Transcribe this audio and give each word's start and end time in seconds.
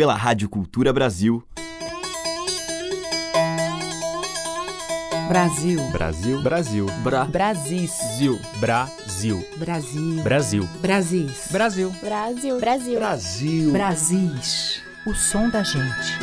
pela 0.00 0.14
Rádio 0.14 0.48
Cultura 0.48 0.94
Brasil. 0.94 1.44
Brasil. 5.28 5.78
Brasil. 5.92 6.42
Brasil. 6.42 6.86
Bra. 7.04 7.26
Brasis. 7.26 7.92
Zil. 8.16 8.40
Brasil. 8.58 9.46
Brasil. 9.58 10.22
Brasil. 10.22 10.68
Brasis. 10.80 11.48
Brasil. 11.52 11.92
Brasil. 12.00 12.58
Brasil. 12.58 12.98
Brasil. 12.98 13.72
Brasis. 13.72 14.82
O 15.06 15.12
som 15.12 15.50
da 15.50 15.62
gente. 15.62 16.18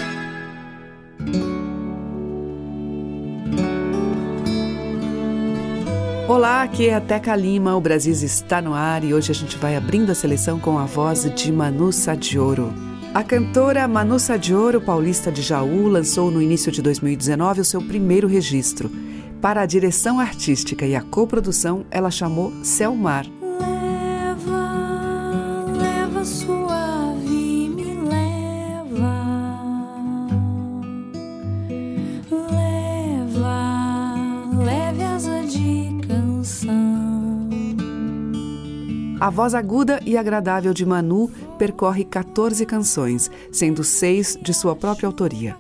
Olá, 6.28 6.64
aqui 6.64 6.90
é 6.90 6.96
a 6.96 7.00
Teca 7.00 7.36
Lima, 7.36 7.76
o 7.76 7.80
Brasil 7.80 8.12
está 8.12 8.60
no 8.60 8.74
ar 8.74 9.04
e 9.04 9.14
hoje 9.14 9.32
a 9.32 9.36
gente 9.36 9.56
vai 9.56 9.76
abrindo 9.76 10.12
a 10.12 10.16
seleção 10.16 10.60
com 10.60 10.80
a 10.80 10.86
voz 10.86 11.32
de 11.36 11.52
Manu 11.52 11.94
Sadioro. 11.94 12.87
A 13.14 13.24
cantora 13.24 13.88
Manu 13.88 14.20
Sadioro, 14.20 14.80
paulista 14.80 15.32
de 15.32 15.42
Jaú, 15.42 15.88
lançou 15.88 16.30
no 16.30 16.42
início 16.42 16.72
de 16.72 16.82
2019 16.82 17.62
o 17.62 17.66
seu 17.66 17.82
primeiro 17.82 18.28
registro. 18.28 18.92
Para 19.42 19.62
a 19.62 19.66
direção 19.66 20.20
artística 20.20 20.86
e 20.86 20.96
a 20.96 21.02
coprodução, 21.02 21.86
ela 21.90 22.12
chamou 22.12 22.52
Selmar. 22.64 23.26
Leva, 23.60 24.66
leva 25.80 26.26
suave, 26.26 27.70
me 27.70 27.94
leva. 28.08 29.58
Leva, 32.52 33.54
leve 34.64 35.04
asa 35.04 35.42
de 35.44 36.08
canção. 36.08 37.48
A 39.20 39.30
voz 39.32 39.56
aguda 39.56 40.00
e 40.06 40.16
agradável 40.16 40.74
de 40.74 40.86
Manu 40.86 41.32
percorre 41.58 42.04
14 42.04 42.66
canções, 42.66 43.30
sendo 43.52 43.84
seis 43.84 44.38
de 44.42 44.54
sua 44.54 44.76
própria 44.76 45.08
autoria. 45.08 45.58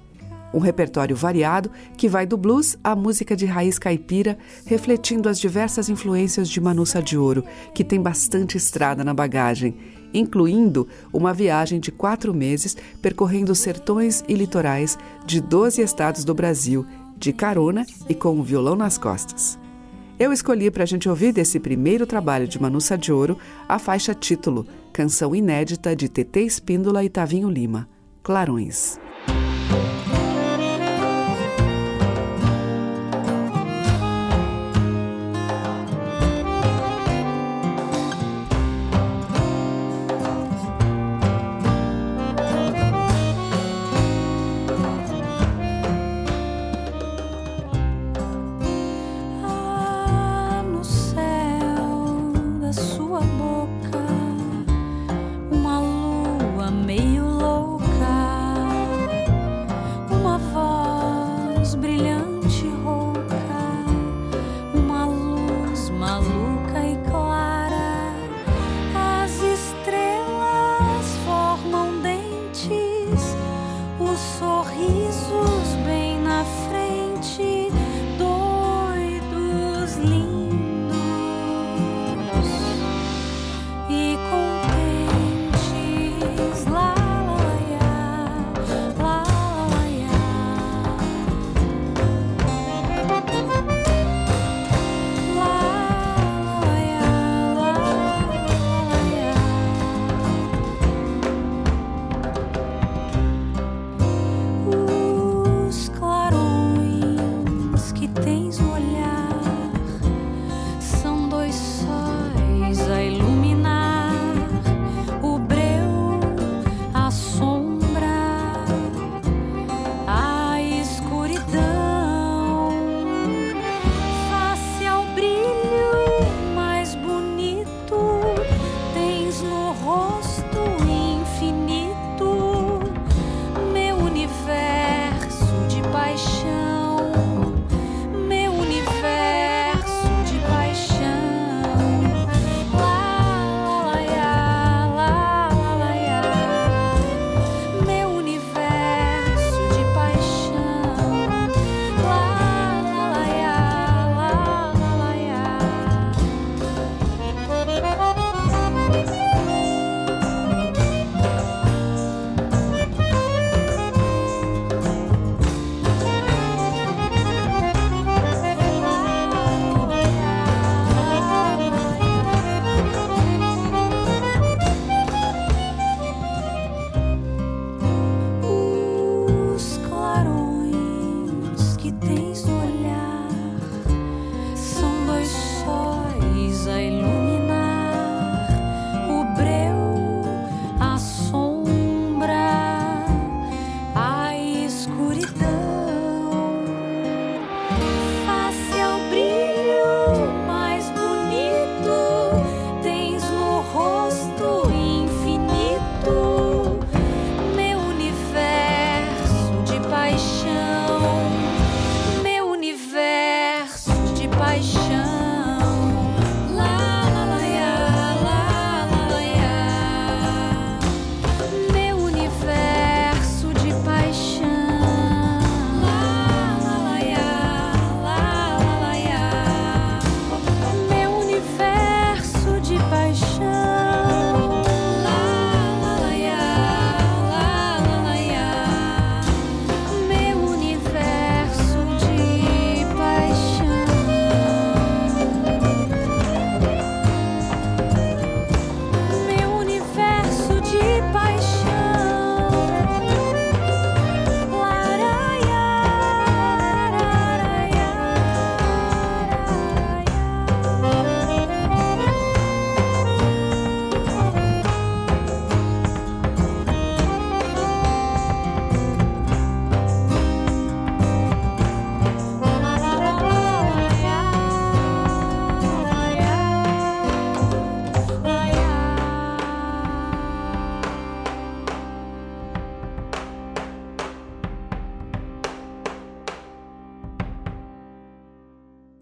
Um 0.53 0.59
repertório 0.59 1.15
variado 1.15 1.69
que 1.97 2.08
vai 2.08 2.25
do 2.25 2.38
blues 2.38 2.77
à 2.83 2.95
música 2.95 3.35
de 3.35 3.45
raiz 3.45 3.77
caipira, 3.77 4.38
refletindo 4.66 5.27
as 5.27 5.39
diversas 5.39 5.89
influências 5.89 6.47
de 6.47 6.61
Manu 6.61 6.85
Sadioro, 6.85 7.44
que 7.73 7.83
tem 7.83 8.02
bastante 8.02 8.57
estrada 8.57 9.03
na 9.03 9.13
bagagem, 9.13 9.75
incluindo 10.13 10.88
uma 11.11 11.33
viagem 11.33 11.80
de 11.80 11.91
quatro 11.91 12.33
meses 12.33 12.77
percorrendo 13.02 13.53
sertões 13.53 14.23
e 14.27 14.33
litorais 14.33 14.97
de 15.25 15.41
12 15.41 15.81
estados 15.81 16.23
do 16.23 16.33
Brasil, 16.33 16.85
de 17.17 17.33
carona 17.33 17.85
e 18.07 18.16
com 18.16 18.33
um 18.33 18.44
violão 18.44 18.75
nas 18.75 18.97
costas. 18.97 19.59
Eu 20.19 20.33
escolhi 20.33 20.71
para 20.71 20.81
a 20.81 20.85
gente 20.87 21.07
ouvir 21.07 21.31
desse 21.31 21.59
primeiro 21.59 22.07
trabalho 22.07 22.47
de 22.47 22.59
Manu 22.59 22.81
Sadioro 22.81 23.37
a 23.69 23.77
faixa 23.77 24.15
título, 24.15 24.65
canção 24.91 25.35
inédita 25.35 25.95
de 25.95 26.09
TT 26.09 26.39
Espíndola 26.41 27.03
e 27.03 27.09
Tavinho 27.09 27.47
Lima, 27.47 27.87
Clarões. 28.23 28.99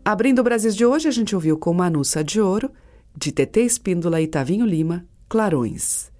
Abrindo 0.07 0.37
o 0.37 0.43
Brasil 0.43 0.69
de 0.69 0.85
hoje, 0.85 1.07
a 1.07 1.11
gente 1.11 1.33
ouviu 1.33 1.57
com 1.57 1.73
Manuça 1.73 2.23
de 2.23 2.39
Ouro, 2.39 2.69
de 3.17 3.31
TT 3.31 3.61
Espíndola 3.61 4.21
e 4.21 4.27
Tavinho 4.27 4.63
Lima, 4.63 5.03
Clarões. 5.27 6.11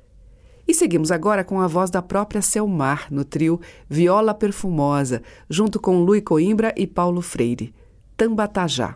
E 0.68 0.74
seguimos 0.74 1.12
agora 1.12 1.44
com 1.44 1.62
a 1.62 1.68
voz 1.68 1.92
da 1.92 2.02
própria 2.02 2.42
Selmar 2.42 3.06
no 3.12 3.24
trio 3.24 3.62
Viola 3.88 4.34
Perfumosa, 4.34 5.22
junto 5.48 5.80
com 5.80 6.04
Lui 6.04 6.20
Coimbra 6.20 6.74
e 6.76 6.88
Paulo 6.88 7.22
Freire, 7.22 7.76
Tambatajá. 8.18 8.96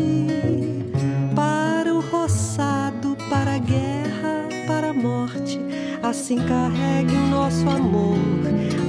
morte, 5.01 5.59
assim 6.03 6.37
carregue 6.37 7.15
o 7.15 7.27
nosso 7.27 7.67
amor, 7.69 8.17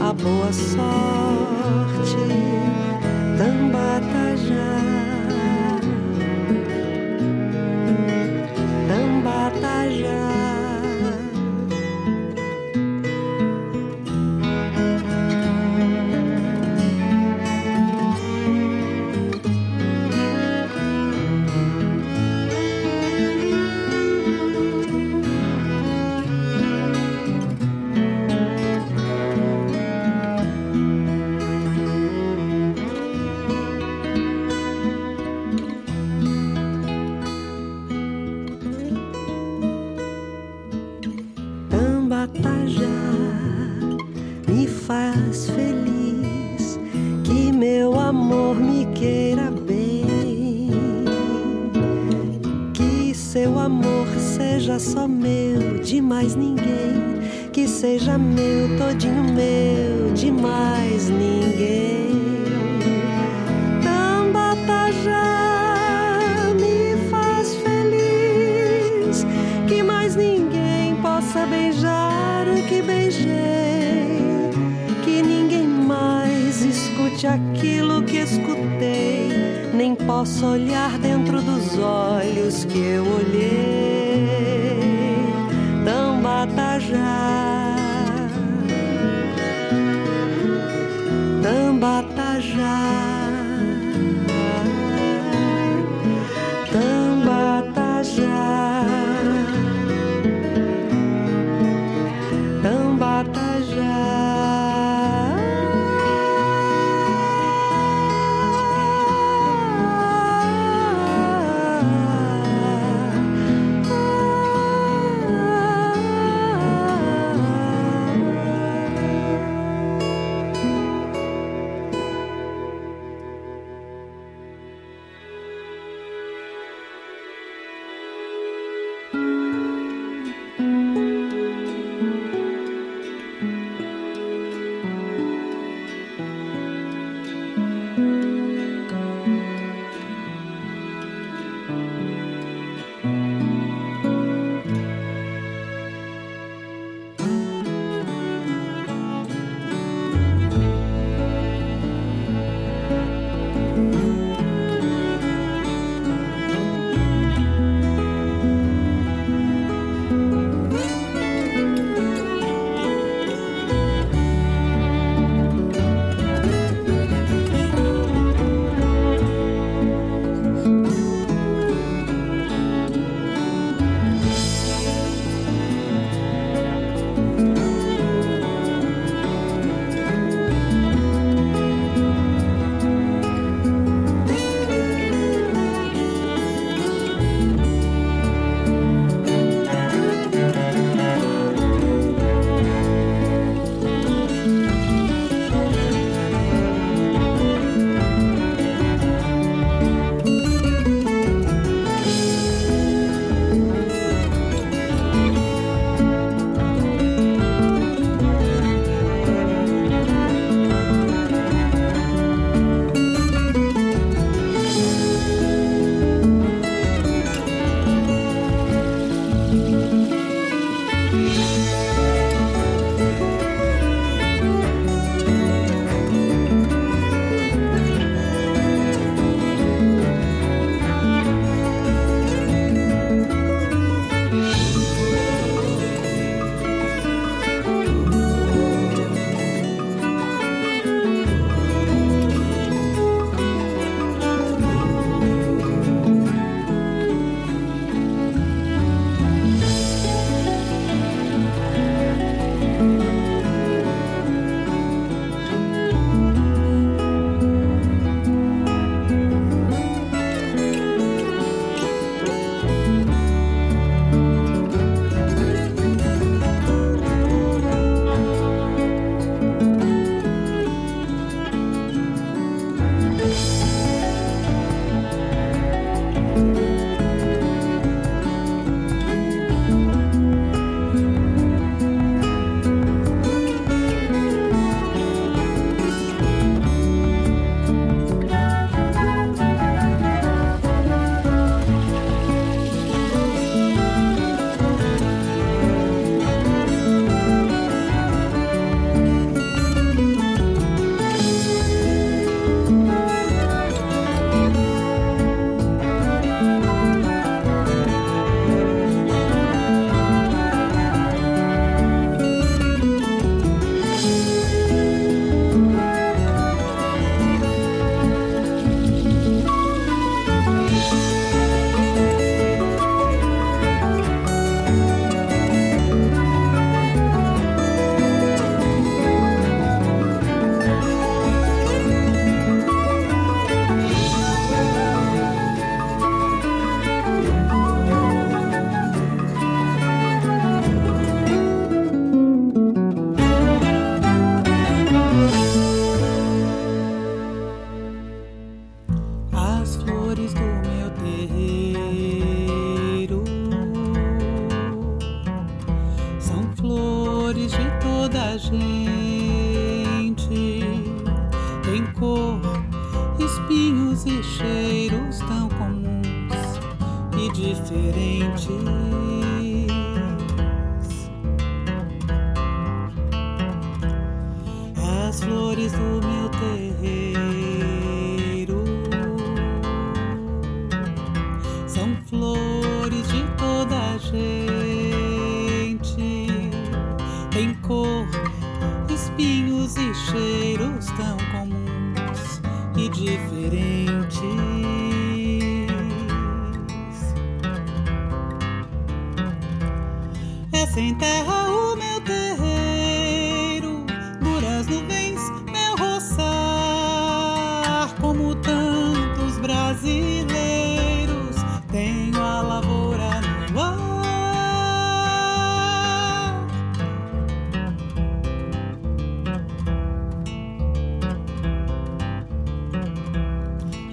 a 0.01 0.13
boa 0.13 0.53
sorte. 0.53 2.17
Tambatajá. 3.39 5.02
que 57.53 57.69
seja 57.69 58.17
meu, 58.17 58.79
todinho 58.79 59.25
meu, 59.25 60.15
de 60.15 60.31
mais 60.31 61.11
ninguém. 61.11 61.92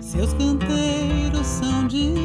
Seus 0.10 0.34
canteiros 0.34 1.46
são 1.46 1.86
de 1.86 2.16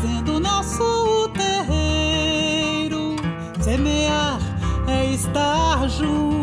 fazendo 0.00 0.38
nosso 0.38 1.28
terreiro. 1.30 3.16
Semear 3.60 4.38
é 4.86 5.06
estar 5.06 5.88
junto 5.88 6.37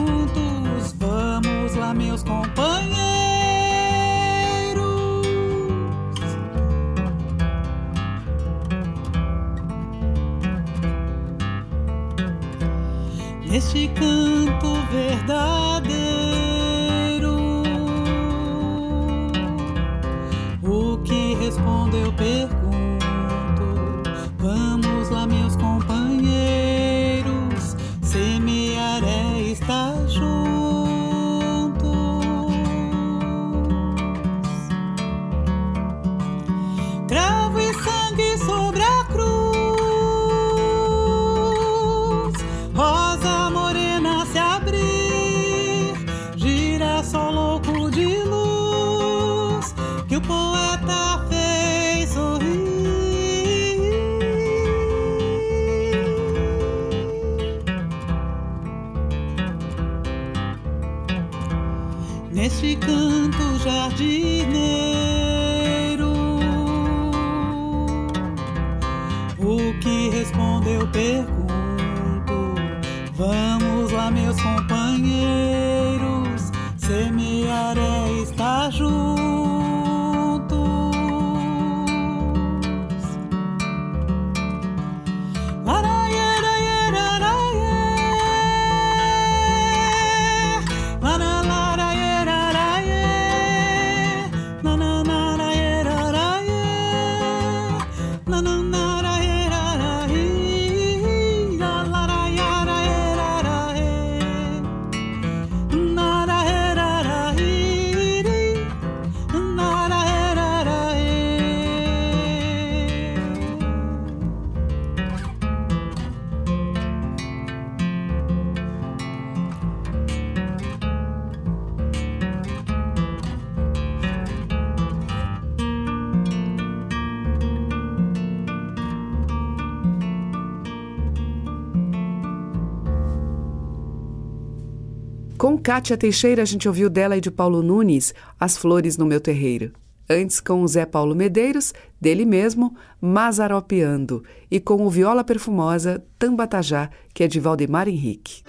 Kátia 135.65 135.97
Teixeira, 135.97 136.43
a 136.43 136.45
gente 136.45 136.67
ouviu 136.67 136.91
dela 136.91 137.17
e 137.17 137.19
de 137.19 137.31
Paulo 137.31 137.63
Nunes, 137.63 138.13
As 138.39 138.55
Flores 138.55 138.97
no 138.99 139.05
Meu 139.07 139.19
Terreiro. 139.19 139.71
Antes, 140.07 140.39
com 140.39 140.61
o 140.61 140.67
Zé 140.67 140.85
Paulo 140.85 141.15
Medeiros, 141.15 141.73
dele 141.99 142.23
mesmo, 142.23 142.75
Mazaropeando. 143.01 144.23
E 144.51 144.59
com 144.59 144.85
o 144.85 144.89
Viola 144.91 145.23
Perfumosa, 145.23 146.03
Tambatajá, 146.19 146.91
que 147.15 147.23
é 147.23 147.27
de 147.27 147.39
Valdemar 147.39 147.87
Henrique. 147.87 148.43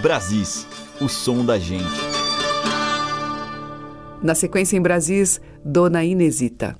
Brasis, 0.00 0.68
o 1.00 1.08
som 1.08 1.44
da 1.44 1.58
gente. 1.58 1.82
Na 4.22 4.36
sequência 4.36 4.76
em 4.76 4.80
Brasis, 4.80 5.40
Dona 5.64 6.04
Inesita. 6.04 6.76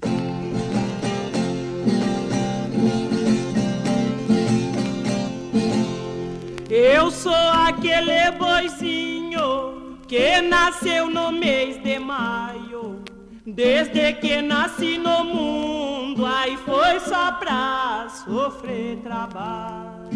Eu 6.87 7.11
sou 7.11 7.33
aquele 7.66 8.31
boizinho 8.33 9.97
que 10.07 10.42
nasceu 10.42 11.09
no 11.09 11.33
mês 11.33 11.83
de 11.83 11.99
maio. 11.99 13.03
Desde 13.47 14.12
que 14.12 14.42
nasci 14.42 14.99
no 14.99 15.25
mundo, 15.25 16.27
aí 16.27 16.59
foi 16.59 17.01
só 17.01 17.33
pra 17.33 18.07
sofrer 18.11 18.99
trabalho. 18.99 20.11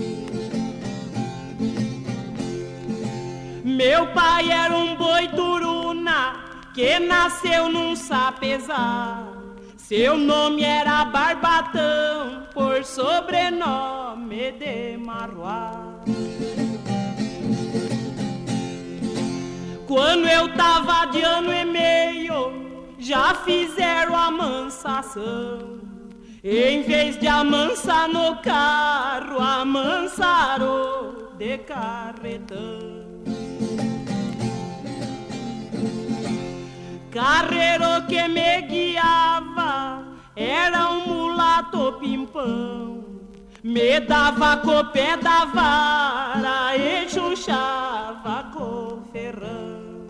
Meu 3.65 4.09
pai 4.09 4.51
era 4.51 4.77
um 4.77 4.95
boi 4.95 5.27
turuna 5.29 6.37
que 6.75 6.99
nasceu 6.99 7.71
num 7.71 7.97
sapezar. 7.97 9.38
Seu 9.89 10.19
nome 10.19 10.63
era 10.63 11.03
Barbatão, 11.07 12.47
por 12.53 12.85
sobrenome 12.85 14.53
de 14.53 14.99
Maruá. 14.99 15.73
Quando 19.87 20.29
eu 20.29 20.55
tava 20.55 21.07
de 21.07 21.23
ano 21.23 21.51
e 21.51 21.65
meio, 21.65 22.53
já 22.99 23.35
fizeram 23.37 24.15
a 24.15 24.31
mansação. 24.31 25.81
Em 26.45 26.83
vez 26.83 27.19
de 27.19 27.27
amansar 27.27 28.11
no 28.11 28.37
carro, 28.43 29.41
amansaram 29.41 31.31
de 31.39 31.57
carretão. 31.57 33.08
Carreiro 37.19 38.07
que 38.07 38.29
me 38.29 38.63
guiava 38.63 40.05
era 40.37 40.89
um 40.89 41.01
mulato 41.09 41.95
pimpão. 41.95 43.05
Me 43.61 43.99
dava 43.99 44.59
com 44.59 44.79
o 44.79 44.85
pé 44.93 45.17
da 45.17 45.45
vara 45.47 46.77
e 46.77 47.11
chuchava 47.11 48.45
com 48.55 49.03
ferrão. 49.13 50.07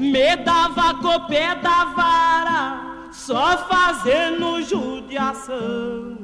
Me 0.00 0.34
dava 0.34 0.94
com 0.94 1.14
o 1.14 1.26
pé 1.28 1.54
da 1.54 1.84
vara, 1.84 3.06
só 3.12 3.68
fazendo 3.68 4.60
judiação. 4.62 6.18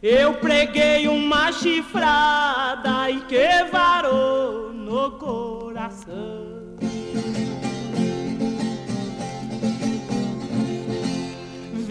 Eu 0.00 0.34
preguei 0.34 1.08
uma 1.08 1.50
chifrada 1.50 3.10
e 3.10 3.22
que 3.22 3.64
varou 3.72 4.72
no 4.72 5.10
coração. 5.18 6.51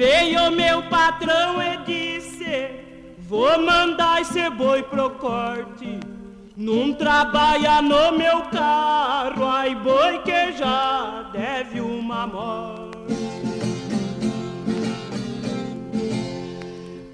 Veio 0.02 0.50
meu 0.50 0.82
patrão 0.90 1.62
e 1.62 1.78
disse: 1.86 2.72
Vou 3.20 3.62
mandar 3.62 4.20
esse 4.20 4.50
boi 4.50 4.82
pro 4.82 5.12
corte. 5.12 6.00
Não 6.58 6.92
trabalha 6.92 7.84
no 7.84 8.12
meu 8.18 8.42
carro, 8.46 9.46
ai 9.46 9.76
boi 9.76 10.18
que 10.24 10.54
já 10.54 11.30
deve 11.32 11.82
uma 11.82 12.26
morte. 12.26 13.14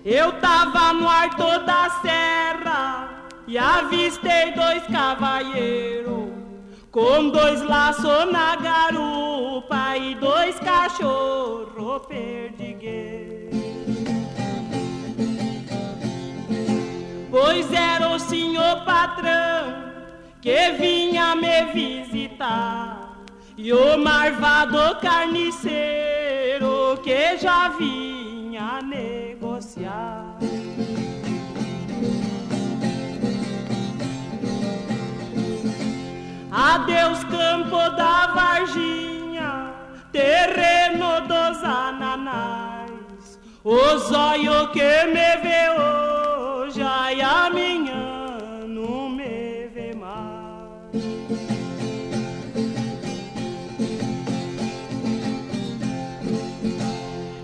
Eu 0.06 0.32
tava 0.39 0.93
no 0.93 1.10
alto 1.10 1.60
da 1.65 1.89
serra 2.02 3.10
e 3.45 3.58
avistei 3.58 4.54
dois 4.54 4.84
cavalheiros 4.88 6.37
com 6.98 7.30
dois 7.30 7.62
laços 7.62 8.32
na 8.32 8.56
garupa 8.56 9.96
e 9.96 10.16
dois 10.16 10.60
cachorros 10.60 12.02
perdigueiros. 12.08 13.56
Pois 17.30 17.72
era 17.72 18.10
o 18.10 18.18
senhor 18.18 18.84
patrão 18.84 19.92
que 20.42 20.72
vinha 20.72 21.36
me 21.36 21.66
visitar 21.66 23.20
e 23.56 23.72
o 23.72 23.96
marvado 24.00 25.00
carniceiro 25.00 27.00
que 27.04 27.38
já 27.38 27.70
vinha 27.78 28.82
negociar. 28.82 30.36
Adeus 36.74 37.24
campo 37.24 37.78
da 37.92 38.28
Varginha, 38.28 39.74
terreno 40.12 41.22
dos 41.22 41.64
ananás. 41.64 43.40
O 43.64 43.98
zóio 43.98 44.68
que 44.72 45.06
me 45.06 45.38
vê 45.44 45.70
hoje, 45.80 46.82
ai 46.84 47.22
amanhã 47.22 48.66
não 48.68 49.08
me 49.10 49.68
vê 49.74 49.96
mais. 49.96 51.04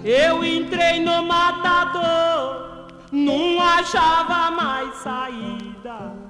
Eu 0.04 0.44
entrei 0.44 1.00
no 1.00 1.24
matador, 1.24 2.90
não 3.10 3.62
achava 3.62 4.52
mais 4.52 4.94
saída. 4.96 6.23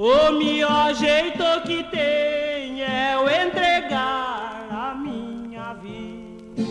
O 0.00 0.30
melhor 0.30 0.94
jeito 0.94 1.42
que 1.66 1.82
tem 1.90 2.84
é 2.84 3.14
eu 3.16 3.28
entregar 3.28 4.68
a 4.70 4.94
minha 4.94 5.74
vida. 5.74 6.62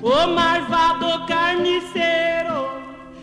O 0.00 0.26
marvado 0.28 1.26
carniceiro 1.26 2.68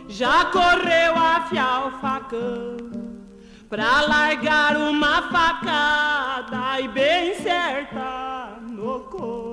já 0.09 0.43
correu 0.43 1.15
afiar 1.15 1.87
o 1.87 1.91
facão 2.01 2.75
pra 3.69 4.01
largar 4.01 4.75
uma 4.75 5.21
facada 5.31 6.81
e 6.81 6.87
bem 6.89 7.35
certa 7.35 8.57
no 8.59 8.99
coração. 9.05 9.50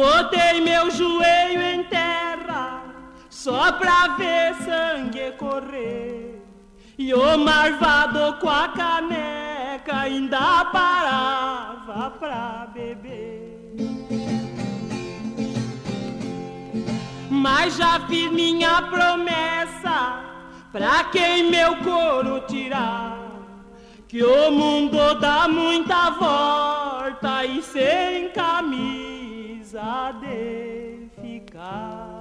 Botei 0.00 0.62
meu 0.62 0.90
joelho 0.90 1.60
em 1.60 1.82
terra 1.84 2.84
só 3.28 3.70
pra 3.72 4.16
ver 4.16 4.54
sangue 4.64 5.32
correr. 5.32 6.42
E 6.96 7.12
o 7.12 7.36
marvado 7.36 8.38
com 8.40 8.48
a 8.48 8.68
caneca 8.68 9.94
ainda 9.94 10.64
parava 10.72 12.12
pra 12.18 12.66
beber. 12.72 13.74
Mas 17.28 17.76
já 17.76 18.00
fiz 18.08 18.32
minha 18.32 18.80
promessa 18.80 20.24
pra 20.72 21.04
quem 21.12 21.50
meu 21.50 21.76
couro 21.76 22.40
tirar. 22.46 23.18
Que 24.08 24.24
o 24.24 24.50
mundo 24.50 25.20
dá 25.20 25.46
muita 25.46 26.08
volta 26.08 27.44
e 27.44 27.62
sem 27.62 28.30
camisa 29.70 30.12
de 30.20 31.08
ficar. 31.20 32.20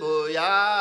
Boiada 0.00 0.71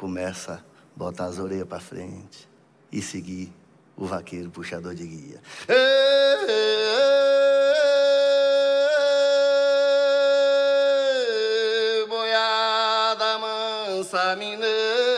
começa 0.00 0.54
a 0.54 0.60
botar 0.98 1.26
as 1.26 1.38
orelhas 1.38 1.68
para 1.68 1.78
frente 1.78 2.48
e 2.90 3.02
seguir 3.02 3.52
o 3.94 4.06
vaqueiro 4.06 4.48
puxador 4.50 4.94
de 4.94 5.06
guia. 5.06 5.42
Ê, 5.68 5.76
boiada 12.08 13.38
mansa 13.38 14.34
mineira, 14.36 15.09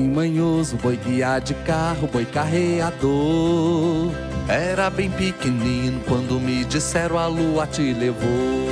Meu 0.00 0.08
boizinho 0.08 0.14
manhoso, 0.14 0.76
boi 0.76 0.96
guiar 0.96 1.40
de 1.40 1.54
carro, 1.54 2.08
boi 2.08 2.24
carreador. 2.24 4.10
Era 4.48 4.88
bem 4.88 5.10
pequenino 5.10 6.00
quando 6.08 6.40
me 6.40 6.64
disseram 6.64 7.18
a 7.18 7.26
lua 7.26 7.66
te 7.66 7.92
levou. 7.92 8.68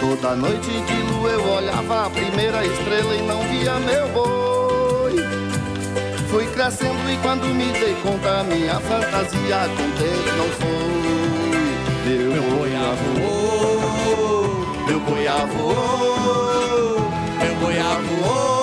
Toda 0.00 0.34
noite 0.34 0.68
de 0.68 1.12
lua 1.12 1.30
eu 1.30 1.48
olhava 1.48 2.06
a 2.06 2.10
primeira 2.10 2.64
estrela 2.66 3.14
e 3.14 3.22
não 3.22 3.40
via 3.44 3.78
meu 3.78 4.08
boi. 4.08 5.16
Fui 6.28 6.46
crescendo 6.46 7.10
e 7.10 7.16
quando 7.18 7.46
me 7.46 7.70
dei 7.72 7.94
conta, 8.02 8.42
minha 8.44 8.80
fantasia 8.80 9.68
contente 9.76 10.32
não 10.36 10.48
foi. 10.58 10.72
Meu 12.04 12.42
boi 12.50 12.70
voou, 13.14 14.86
meu 14.86 15.00
boi 15.00 15.26
voou, 15.56 17.10
meu 17.38 17.54
boi 17.60 17.76
voou, 18.18 18.61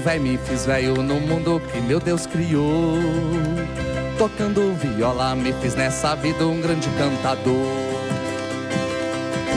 véi, 0.00 0.18
me 0.18 0.38
fiz 0.38 0.66
velho 0.66 1.02
no 1.02 1.20
mundo 1.20 1.60
que 1.70 1.80
meu 1.80 2.00
Deus 2.00 2.26
criou. 2.26 2.98
Tocando 4.18 4.74
viola, 4.74 5.34
me 5.34 5.52
fiz 5.54 5.74
nessa 5.74 6.14
vida 6.16 6.46
um 6.46 6.60
grande 6.60 6.88
cantador. 6.98 7.90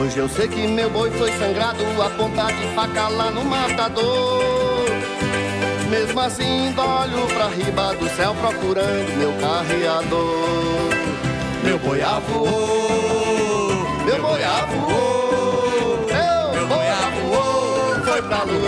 Hoje 0.02 0.18
eu 0.18 0.28
sei 0.28 0.48
que 0.48 0.68
meu 0.68 0.90
boi 0.90 1.12
foi 1.12 1.32
sangrado 1.34 1.84
a 2.02 2.10
ponta 2.10 2.52
de 2.52 2.68
faca 2.76 3.08
lá 3.08 3.32
no 3.32 3.44
matador. 3.46 4.44
Mesmo 5.90 6.20
assim, 6.20 6.74
olho 6.78 7.28
pra 7.34 7.48
riba 7.48 7.94
do 7.96 8.10
céu 8.16 8.36
procurando 8.36 9.18
meu 9.18 9.34
carreador. 9.34 10.90
Meu 11.64 11.80
boi 11.80 12.00
voou, 12.28 12.50
meu 14.06 14.22
boi 14.22 14.42
voou, 14.70 16.06
meu 16.54 16.68
boi 16.68 16.86
voou, 17.30 18.06
foi 18.06 18.22
pra 18.24 18.44
lua 18.44 18.63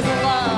da 0.00 0.14
viola 0.14 0.57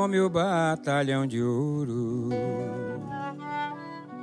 Cheguei 0.00 0.06
com 0.06 0.08
meu 0.08 0.30
batalhão 0.30 1.26
de 1.26 1.42
ouro. 1.42 2.30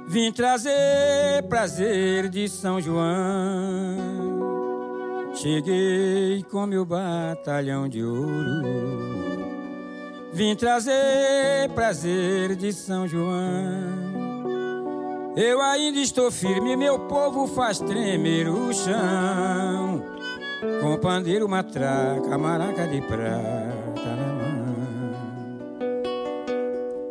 Vim 0.07 0.31
trazer 0.31 1.43
prazer 1.47 2.29
de 2.29 2.49
São 2.49 2.81
João. 2.81 3.05
Cheguei 5.35 6.43
com 6.49 6.65
meu 6.65 6.83
batalhão 6.83 7.87
de 7.87 8.03
ouro. 8.03 8.65
Vim 10.33 10.55
trazer 10.55 11.69
prazer 11.75 12.55
de 12.55 12.73
São 12.73 13.07
João. 13.07 14.07
Eu 15.35 15.61
ainda 15.61 15.99
estou 15.99 16.31
firme, 16.31 16.75
meu 16.75 16.97
povo 17.01 17.45
faz 17.45 17.77
tremer 17.77 18.49
o 18.49 18.73
chão. 18.73 20.03
Com 20.81 20.97
pandeiro, 20.97 21.47
matraca, 21.47 22.35
maraca 22.35 22.87
de 22.87 22.99
prata 23.01 23.76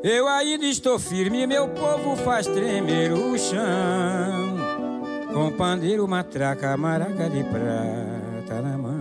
Eu 0.08 0.28
ainda 0.28 0.64
estou 0.64 1.00
firme, 1.00 1.48
meu 1.48 1.66
povo 1.66 2.14
faz 2.14 2.46
tremer 2.46 3.12
o 3.12 3.36
chão. 3.36 4.56
Com 5.34 5.50
pandeiro, 5.50 6.06
matraca, 6.06 6.76
maraca 6.76 7.28
de 7.28 7.42
prata 7.42 8.62
na 8.62 8.78
mão. 8.78 8.94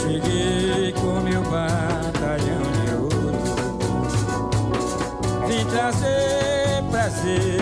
Cheguei 0.00 0.92
com 0.92 1.20
meu 1.20 1.42
batalhão 1.42 2.62
de 2.70 2.94
ouro. 2.94 3.32
Vim 5.48 5.64
trazer 5.66 6.84
prazer. 6.92 7.57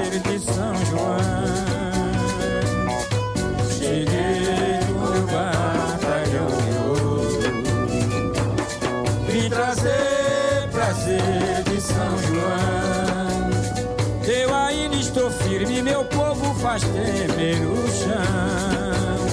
Faz 16.77 16.85
tremer 16.85 17.67
o 17.67 17.89
chão. 17.89 19.27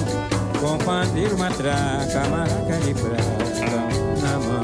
Com 0.62 0.77
pandeiro, 0.77 1.38
matraca, 1.38 2.27
maraca 2.29 2.77
de 2.86 2.93
prata 2.93 3.84
na 4.21 4.39
mão. 4.39 4.63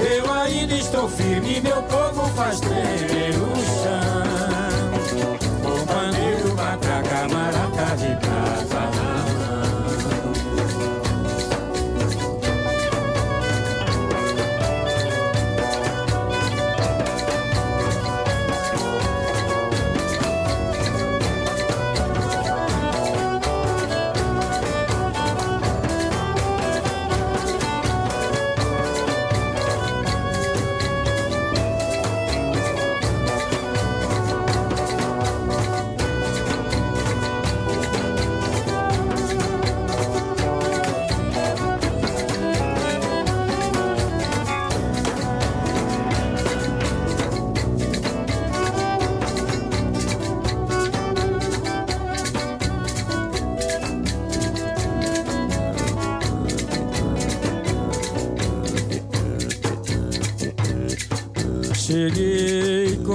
Eu 0.00 0.32
ainda 0.32 0.74
estou 0.74 1.08
firme, 1.08 1.60
meu 1.60 1.82
povo 1.82 2.26
faz 2.34 2.60
tremer 2.60 3.34
o 3.34 3.54
chão. 3.82 4.92
Com 5.62 5.86
pandeiro, 5.86 6.54
matraca, 6.56 7.28
maraca 7.28 7.96
de 7.96 8.16
prata 8.16 8.80
na 8.96 9.26
mão. 9.26 9.31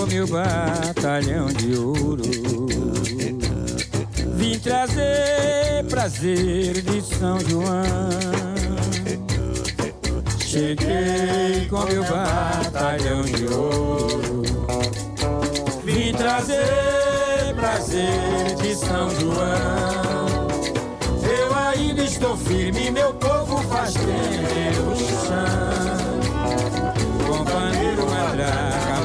Meu 0.10 0.28
batalhão 0.28 1.48
de 1.48 1.76
ouro. 1.76 2.24
Vim 4.36 4.60
trazer 4.60 5.86
prazer 5.90 6.82
de 6.82 7.02
São 7.02 7.40
João. 7.42 8.10
Cheguei 10.40 11.68
com 11.70 11.84
meu 11.86 12.04
batalhão 12.04 13.22
de 13.22 13.46
ouro. 13.54 14.44
Vim 15.84 16.14
trazer 16.14 17.54
prazer 17.56 18.56
de 18.62 18.76
São 18.76 19.10
João. 19.20 20.48
Eu 21.40 21.54
ainda 21.56 22.04
estou 22.04 22.38
firme, 22.38 22.92
meu 22.92 23.14
povo 23.14 23.58
faz 23.64 23.94
tremer 23.94 24.74
o 24.80 24.96
chão. 24.96 26.08
Com 27.28 27.44
matraca, 28.06 28.97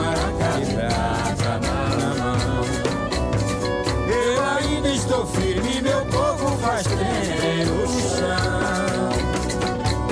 faz 6.83 6.87
tremer 6.87 7.69
o 7.69 7.87
chão. 7.87 9.11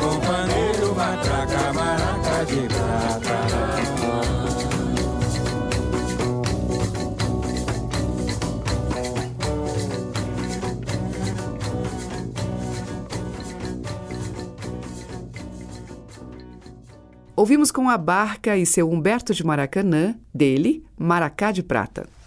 Com 0.00 0.20
pandeiro, 0.20 0.94
matraca, 0.94 1.72
maraca 1.72 2.44
de 2.46 2.68
prata. 2.68 3.40
Ouvimos 17.36 17.70
com 17.70 17.88
a 17.88 17.96
Barca 17.96 18.54
e 18.56 18.66
seu 18.66 18.90
Humberto 18.90 19.32
de 19.32 19.44
Maracanã, 19.44 20.14
dele, 20.32 20.84
Maracá 20.98 21.50
de 21.50 21.62
Prata. 21.62 22.19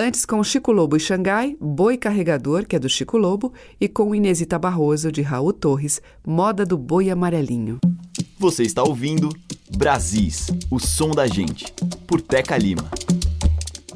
Antes 0.00 0.24
com 0.24 0.44
Chico 0.44 0.70
Lobo 0.70 0.96
e 0.96 1.00
Xangai, 1.00 1.56
Boi 1.60 1.96
Carregador, 1.96 2.64
que 2.64 2.76
é 2.76 2.78
do 2.78 2.88
Chico 2.88 3.18
Lobo, 3.18 3.52
e 3.80 3.88
com 3.88 4.14
Inesita 4.14 4.56
Barroso, 4.56 5.10
de 5.10 5.22
Raul 5.22 5.52
Torres, 5.52 6.00
Moda 6.24 6.64
do 6.64 6.78
Boi 6.78 7.10
Amarelinho. 7.10 7.80
Você 8.38 8.62
está 8.62 8.84
ouvindo 8.84 9.28
Brasis, 9.76 10.46
o 10.70 10.78
som 10.78 11.10
da 11.10 11.26
gente, 11.26 11.74
por 12.06 12.20
Teca 12.20 12.56
Lima. 12.56 12.88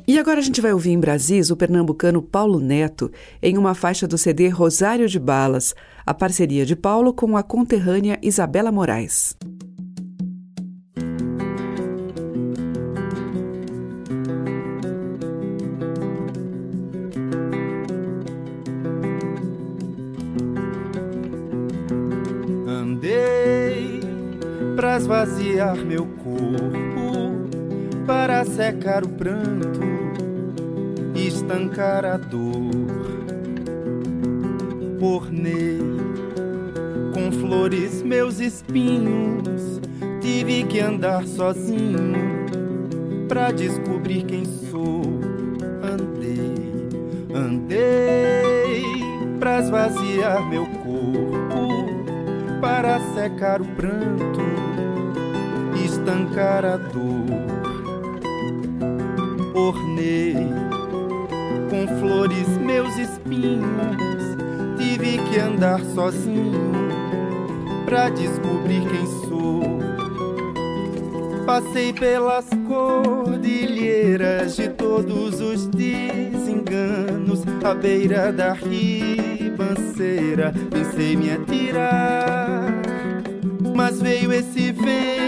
E 0.04 0.18
agora 0.18 0.40
a 0.40 0.42
gente 0.42 0.60
vai 0.60 0.72
ouvir 0.72 0.90
em 0.90 0.98
Brasis 0.98 1.50
o 1.50 1.56
pernambucano 1.56 2.20
Paulo 2.20 2.58
Neto 2.58 3.08
em 3.40 3.56
uma 3.56 3.72
faixa 3.72 4.08
do 4.08 4.18
CD 4.18 4.48
Rosário 4.48 5.08
de 5.08 5.20
Balas, 5.20 5.72
a 6.04 6.12
parceria 6.12 6.66
de 6.66 6.74
Paulo 6.74 7.14
com 7.14 7.36
a 7.36 7.44
conterrânea 7.44 8.18
Isabela 8.20 8.72
Moraes. 8.72 9.36
Esvaziar 25.02 25.76
meu 25.78 26.06
corpo, 26.06 27.48
para 28.06 28.44
secar 28.44 29.04
o 29.04 29.08
pranto, 29.08 29.80
estancar 31.16 32.04
a 32.04 32.16
dor. 32.16 32.70
Ornei 35.00 35.80
com 37.12 37.32
flores 37.32 38.00
meus 38.02 38.38
espinhos, 38.38 39.80
tive 40.20 40.62
que 40.64 40.78
andar 40.78 41.26
sozinho 41.26 42.46
pra 43.26 43.50
descobrir 43.50 44.22
quem 44.22 44.44
sou. 44.44 45.02
Andei, 45.82 46.54
andei 47.34 48.84
pra 49.40 49.58
esvaziar 49.58 50.48
meu 50.48 50.64
corpo 50.64 51.42
para 52.60 53.00
secar 53.14 53.60
o 53.60 53.64
pranto, 53.64 54.51
estancar 56.02 56.64
a 56.64 56.76
dor. 56.76 57.24
Ornei 59.54 60.34
com 61.70 61.86
flores 62.00 62.48
meus 62.58 62.98
espinhos, 62.98 64.36
tive 64.76 65.18
que 65.18 65.38
andar 65.38 65.78
sozinho 65.94 66.72
pra 67.84 68.08
descobrir 68.10 68.80
quem 68.88 69.06
sou. 69.28 69.62
Passei 71.46 71.92
pelas 71.92 72.48
cordilheiras 72.66 74.56
de 74.56 74.68
todos 74.70 75.40
os 75.40 75.68
desenganos, 75.68 77.44
à 77.64 77.74
beira 77.74 78.32
da 78.32 78.52
ribanceira, 78.52 78.92
pensei 80.70 81.16
me 81.16 81.30
atirar. 81.30 82.72
Mas 83.74 84.00
veio 84.02 84.32
esse 84.32 84.72
vento 84.72 85.21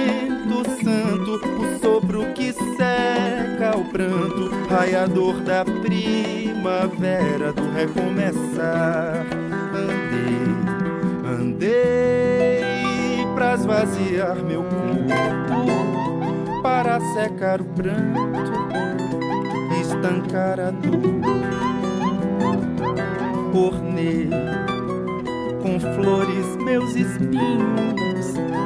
santo, 0.84 1.40
o 1.58 1.78
sopro 1.80 2.32
que 2.34 2.52
seca 2.52 3.76
o 3.76 3.84
pranto, 3.86 4.50
raiador 4.68 5.40
da 5.40 5.64
primavera, 5.64 7.52
do 7.52 7.70
recomeçar. 7.72 9.26
Andei, 9.74 10.36
andei 11.40 13.26
pra 13.34 13.54
esvaziar 13.54 14.36
meu 14.44 14.62
corpo, 14.62 15.14
para 16.62 17.00
secar 17.14 17.62
o 17.62 17.64
pranto, 17.64 18.52
estancar 19.80 20.60
a 20.60 20.70
dor. 20.70 21.24
Ornei 23.54 24.28
com 25.62 25.78
flores 25.80 26.56
meus 26.56 26.94
espinhos, 26.96 28.03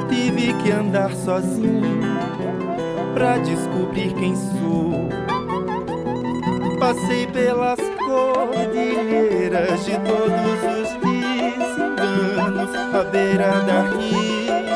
tive 0.09 0.53
que 0.55 0.71
andar 0.71 1.12
sozinho 1.12 2.01
pra 3.14 3.38
descobrir 3.38 4.12
quem 4.14 4.35
sou. 4.37 5.09
Passei 6.79 7.27
pelas 7.27 7.79
cordilheiras 8.07 9.85
de 9.85 9.99
todos 9.99 10.62
os 10.81 10.88
desenganos, 11.03 12.71
à 12.94 13.03
beira 13.05 13.61
da 13.62 13.83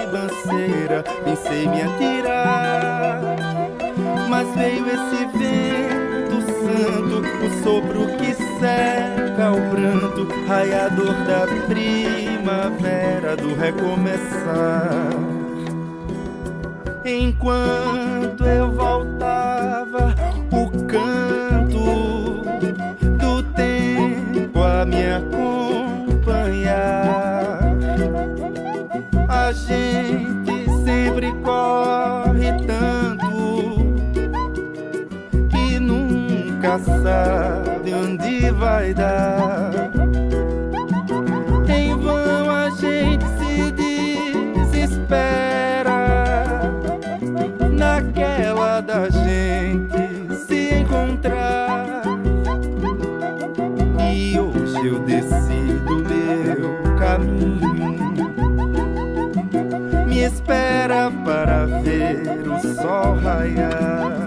ribanceira, 0.02 1.04
pensei 1.24 1.68
me 1.68 1.82
atirar. 1.82 3.20
Mas 4.28 4.48
veio 4.56 4.86
esse 4.86 5.24
vento 5.38 6.40
santo, 6.42 7.22
o 7.44 7.48
sopro 7.62 8.06
que 8.16 8.51
seca 8.62 9.50
o 9.50 9.60
pranto, 9.70 10.28
raiador 10.46 11.14
da 11.26 11.46
primavera 11.66 13.36
do 13.36 13.56
recomeçar. 13.56 15.10
Enquanto 17.04 18.44
eu 18.44 18.70
voltava, 18.70 19.41
vai 38.82 38.92
dar. 38.94 39.70
Em 41.68 41.96
vão 41.96 42.50
a 42.50 42.68
gente 42.70 43.24
se 43.38 43.70
desespera 44.60 45.12
naquela 47.70 48.80
da 48.80 49.08
gente 49.08 50.34
se 50.34 50.74
encontrar. 50.80 52.02
E 54.12 54.38
hoje 54.40 54.86
eu 54.86 54.98
decido 54.98 55.98
meu 55.98 56.82
caminho. 56.98 57.72
Me 60.08 60.24
espera 60.24 61.10
para 61.24 61.66
ver 61.66 62.20
o 62.48 62.58
sol 62.74 63.14
raiar. 63.16 64.21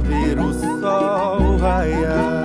Ver 0.00 0.38
o 0.38 0.52
sol 0.52 1.58
raiar. 1.58 2.39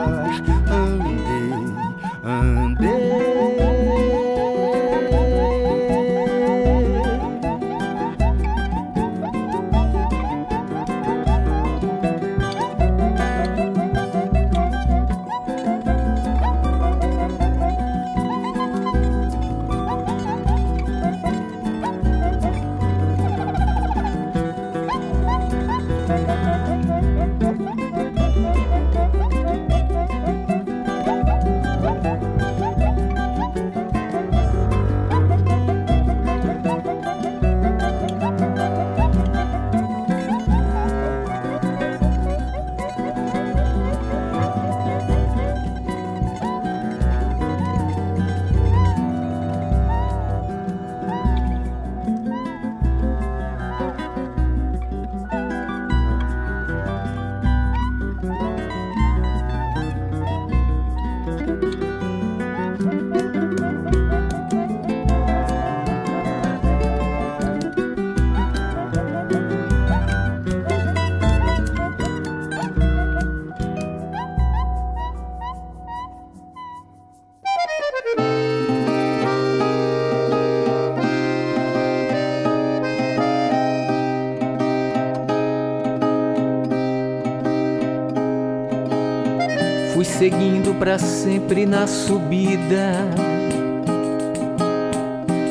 Pra 90.79 90.97
sempre 90.99 91.65
na 91.65 91.87
subida. 91.87 92.93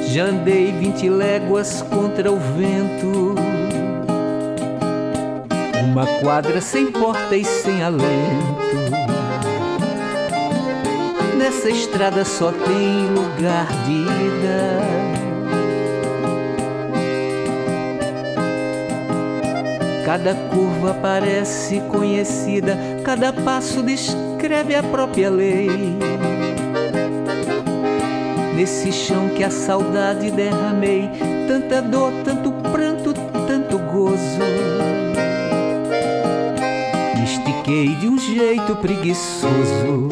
Já 0.08 0.26
andei 0.26 0.70
vinte 0.72 1.08
léguas 1.08 1.82
contra 1.82 2.30
o 2.30 2.38
vento. 2.38 3.34
Uma 5.84 6.06
quadra 6.20 6.60
sem 6.60 6.86
porta 6.92 7.36
e 7.36 7.44
sem 7.44 7.82
alento. 7.82 8.54
Nessa 11.38 11.68
estrada 11.68 12.24
só 12.24 12.52
tem 12.52 13.08
lugar 13.08 13.66
de 13.84 13.92
ida. 13.92 15.14
Cada 20.04 20.34
curva 20.34 20.94
parece 21.00 21.80
conhecida, 21.90 22.78
cada 23.02 23.32
passo 23.32 23.82
descreve 24.54 24.74
a 24.76 24.82
própria 24.84 25.30
lei. 25.30 25.68
Nesse 28.54 28.92
chão 28.92 29.28
que 29.30 29.42
a 29.42 29.50
saudade 29.50 30.30
derramei, 30.30 31.10
tanta 31.48 31.82
dor, 31.82 32.12
tanto 32.24 32.52
pranto, 32.70 33.12
tanto 33.48 33.78
gozo. 33.78 34.38
Me 37.16 37.24
estiquei 37.24 37.96
de 37.96 38.06
um 38.06 38.16
jeito 38.16 38.76
preguiçoso. 38.76 40.08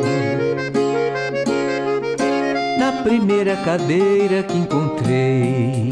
Na 2.79 3.03
primeira 3.05 3.57
cadeira 3.59 4.43
que 4.43 4.59
encontrei. 4.59 5.89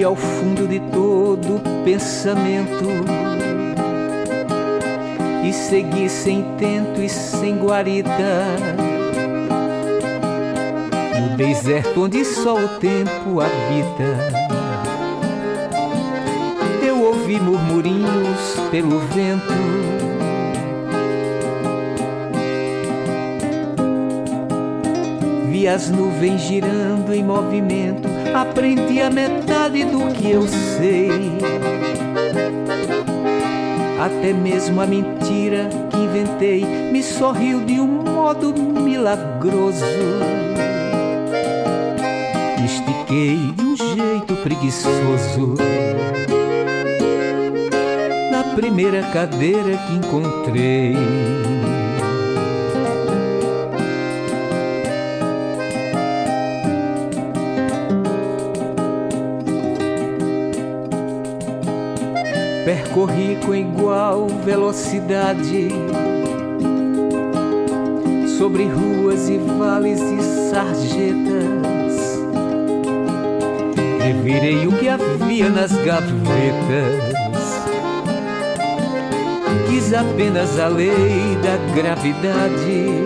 Fui 0.00 0.06
ao 0.06 0.16
fundo 0.16 0.66
de 0.66 0.80
todo 0.80 1.60
pensamento 1.84 2.86
e 5.44 5.52
segui 5.52 6.08
sem 6.08 6.42
tento 6.56 7.02
e 7.02 7.08
sem 7.10 7.58
guarida. 7.58 8.56
No 11.20 11.36
deserto 11.36 12.04
onde 12.04 12.24
só 12.24 12.54
o 12.54 12.68
tempo 12.78 13.42
habita. 13.42 14.16
Eu 16.82 17.02
ouvi 17.02 17.38
murmurinhos 17.38 18.56
pelo 18.70 19.00
vento. 19.00 19.52
Vi 25.50 25.68
as 25.68 25.90
nuvens 25.90 26.40
girando 26.40 27.12
em 27.12 27.22
movimento, 27.22 28.08
aprendi 28.34 29.00
a 29.00 29.10
metade 29.10 29.84
do 29.84 30.12
que 30.12 30.30
eu 30.30 30.46
sei. 30.46 31.10
Até 34.00 34.32
mesmo 34.32 34.80
a 34.80 34.86
mentira 34.86 35.68
que 35.90 35.96
inventei 35.96 36.64
me 36.64 37.02
sorriu 37.02 37.64
de 37.64 37.78
um 37.78 37.86
modo 37.86 38.54
milagroso. 38.54 39.84
Estiquei 42.64 43.52
de 43.56 43.62
um 43.62 43.76
jeito 43.76 44.36
preguiçoso. 44.36 45.56
Na 48.30 48.54
primeira 48.54 49.02
cadeira 49.02 49.76
que 49.86 49.92
encontrei. 49.94 51.49
Percorri 62.90 63.38
com 63.46 63.54
igual 63.54 64.26
velocidade 64.44 65.68
sobre 68.36 68.64
ruas 68.64 69.28
e 69.28 69.38
vales 69.38 70.00
e 70.00 70.50
sarjetas. 70.50 71.20
virei 74.24 74.66
o 74.66 74.72
que 74.72 74.88
havia 74.88 75.48
nas 75.48 75.72
gavetas. 75.72 77.20
Quis 79.68 79.94
apenas 79.94 80.58
a 80.58 80.66
lei 80.66 81.38
da 81.42 81.74
gravidade. 81.74 83.04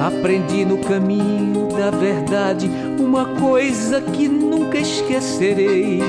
Aprendi 0.00 0.64
no 0.64 0.78
caminho 0.78 1.68
da 1.76 1.90
verdade 1.90 2.70
uma 2.98 3.26
coisa 3.26 4.00
que 4.00 4.28
nunca 4.72 4.78
esquecerei. 4.78 6.00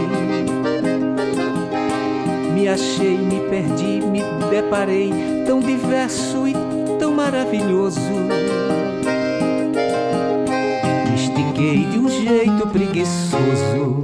Me 2.53 2.70
achei, 2.70 3.18
me 3.18 3.41
perdi, 3.49 4.01
me 4.01 4.22
deparei 4.49 5.11
tão 5.45 5.59
diverso 5.59 6.47
e 6.47 6.53
tão 6.97 7.11
maravilhoso. 7.14 7.99
Me 11.09 11.16
estiquei 11.16 11.86
de 11.86 11.99
um 11.99 12.09
jeito 12.09 12.68
preguiçoso. 12.68 14.01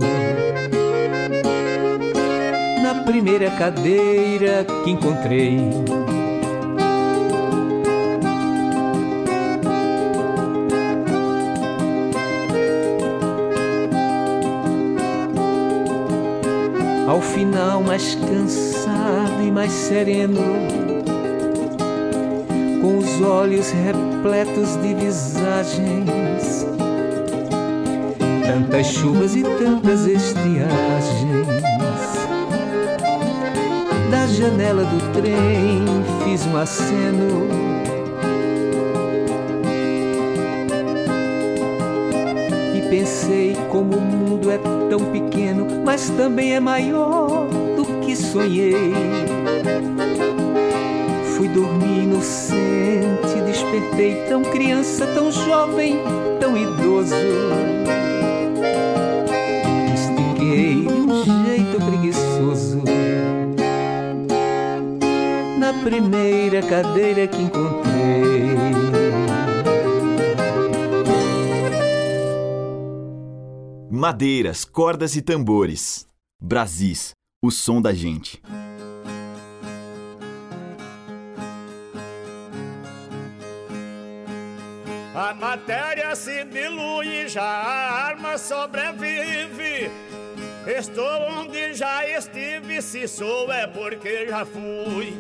Na 2.84 3.04
primeira 3.04 3.50
cadeira 3.52 4.66
que 4.84 4.92
encontrei. 4.92 6.09
Final, 17.34 17.82
mais 17.82 18.16
cansado 18.16 19.44
e 19.46 19.52
mais 19.52 19.72
sereno, 19.72 20.42
com 22.82 22.98
os 22.98 23.22
olhos 23.22 23.72
repletos 23.72 24.76
de 24.78 24.94
visagens, 24.96 26.66
tantas 28.46 28.88
chuvas 28.88 29.36
e 29.36 29.44
tantas 29.44 30.06
estiagens. 30.06 31.48
Da 34.10 34.26
janela 34.28 34.84
do 34.84 35.14
trem 35.14 35.86
fiz 36.24 36.46
um 36.48 36.58
aceno. 36.58 37.99
Pensei 42.90 43.56
como 43.70 43.96
o 43.96 44.02
mundo 44.02 44.50
é 44.52 44.58
tão 44.90 45.00
pequeno, 45.12 45.68
mas 45.86 46.10
também 46.10 46.56
é 46.56 46.60
maior 46.60 47.48
do 47.76 47.86
que 48.02 48.16
sonhei. 48.16 48.94
Fui 51.36 51.48
dormir 51.48 52.04
inocente, 52.04 53.42
despertei 53.46 54.26
tão 54.28 54.42
criança, 54.42 55.06
tão 55.08 55.32
jovem, 55.32 56.00
tão 56.40 56.58
idoso. 56.58 57.16
Estiquei 59.94 60.88
um 60.88 61.24
jeito 61.24 61.80
preguiçoso. 61.86 62.82
Na 65.60 65.74
primeira 65.84 66.62
cadeira 66.64 67.28
que 67.28 67.44
encontrei. 67.44 68.79
Madeiras, 74.00 74.64
cordas 74.64 75.18
e 75.18 75.22
tambores. 75.22 76.08
Brasis, 76.40 77.12
o 77.44 77.52
som 77.52 77.82
da 77.82 77.94
gente. 77.94 78.42
A 85.14 85.34
matéria 85.34 86.16
se 86.16 86.46
dilui, 86.46 87.28
já 87.28 87.44
a 87.44 88.06
arma 88.06 88.38
sobrevive. 88.38 89.92
Estou 90.66 91.22
onde 91.38 91.74
já 91.74 92.08
estive, 92.08 92.82
se 92.82 93.06
sou 93.06 93.52
é 93.52 93.68
porque 93.68 94.28
já 94.30 94.46
fui. 94.46 95.14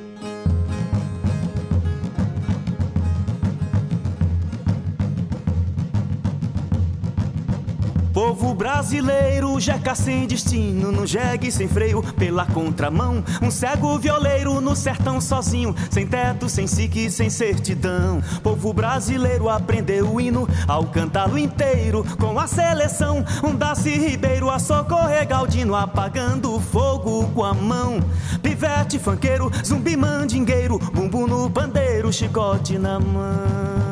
Povo 8.39 8.53
brasileiro, 8.53 9.59
jeca 9.59 9.93
sem 9.93 10.25
destino, 10.25 10.93
no 10.93 11.05
jegue 11.05 11.51
sem 11.51 11.67
freio, 11.67 12.01
pela 12.01 12.45
contramão. 12.45 13.21
Um 13.41 13.51
cego 13.51 13.99
violeiro 13.99 14.61
no 14.61 14.77
sertão 14.77 15.19
sozinho, 15.19 15.75
sem 15.91 16.07
teto, 16.07 16.47
sem 16.47 16.65
sique, 16.65 17.11
sem 17.11 17.29
certidão. 17.29 18.23
Povo 18.41 18.71
brasileiro 18.71 19.49
aprendeu 19.49 20.13
o 20.13 20.21
hino 20.21 20.47
ao 20.69 20.85
cantá-lo 20.85 21.37
inteiro, 21.37 22.05
com 22.17 22.39
a 22.39 22.47
seleção. 22.47 23.25
Um 23.43 23.53
Daci 23.53 23.97
Ribeiro 23.97 24.49
a 24.49 24.57
socorrer 24.57 25.27
Galdino, 25.27 25.75
apagando 25.75 26.55
o 26.55 26.61
fogo 26.61 27.27
com 27.33 27.43
a 27.43 27.53
mão. 27.53 27.99
Pivete, 28.41 28.97
fanqueiro, 28.97 29.51
zumbi 29.65 29.97
mandingueiro, 29.97 30.79
bumbo 30.79 31.27
no 31.27 31.49
pandeiro, 31.49 32.13
chicote 32.13 32.77
na 32.79 33.01
mão. 33.01 33.88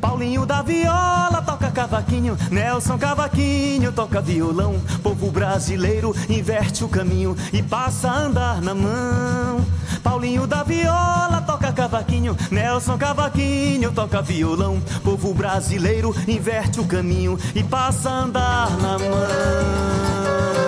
Paulinho 0.00 0.46
da 0.46 0.62
viola 0.62 1.42
toca 1.44 1.70
cavaquinho, 1.70 2.36
Nelson 2.50 2.98
Cavaquinho 2.98 3.92
toca 3.92 4.20
violão. 4.20 4.80
Povo 5.02 5.30
brasileiro 5.30 6.14
inverte 6.28 6.84
o 6.84 6.88
caminho 6.88 7.36
e 7.52 7.62
passa 7.62 8.08
a 8.08 8.18
andar 8.18 8.60
na 8.60 8.74
mão. 8.74 9.64
Paulinho 10.02 10.46
da 10.46 10.62
viola 10.62 11.42
toca 11.46 11.72
cavaquinho, 11.72 12.36
Nelson 12.50 12.98
Cavaquinho 12.98 13.92
toca 13.92 14.22
violão. 14.22 14.80
Povo 15.02 15.34
brasileiro 15.34 16.14
inverte 16.28 16.80
o 16.80 16.84
caminho 16.84 17.38
e 17.54 17.62
passa 17.62 18.10
a 18.10 18.22
andar 18.22 18.70
na 18.78 18.98
mão. 18.98 20.65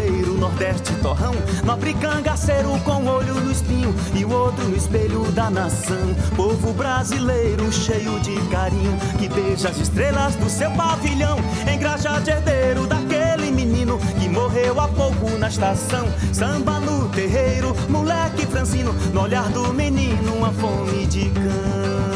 Brasileiro, 0.00 0.34
nordeste 0.38 0.92
torrão, 0.96 1.34
nobre 1.64 1.92
cangaceiro 1.94 2.70
com 2.80 3.06
olho 3.06 3.34
no 3.34 3.50
espinho 3.50 3.94
e 4.14 4.24
o 4.24 4.32
outro 4.32 4.66
no 4.66 4.76
espelho 4.76 5.30
da 5.32 5.50
nação. 5.50 6.14
Povo 6.34 6.72
brasileiro 6.72 7.70
cheio 7.70 8.18
de 8.20 8.34
carinho, 8.48 8.96
que 9.18 9.28
beija 9.28 9.68
as 9.68 9.78
estrelas 9.78 10.34
do 10.36 10.48
seu 10.48 10.70
pavilhão, 10.72 11.38
engraxa 11.72 12.20
de 12.20 12.30
herdeiro 12.30 12.86
daquele 12.86 13.50
menino 13.50 13.98
que 14.18 14.28
morreu 14.28 14.80
há 14.80 14.88
pouco 14.88 15.30
na 15.38 15.48
estação. 15.48 16.06
Samba 16.32 16.80
no 16.80 17.08
terreiro, 17.10 17.76
moleque 17.88 18.46
franzino, 18.46 18.92
no 19.12 19.22
olhar 19.22 19.48
do 19.50 19.72
menino, 19.74 20.34
uma 20.34 20.52
fome 20.52 21.06
de 21.06 21.30
cão. 21.30 22.10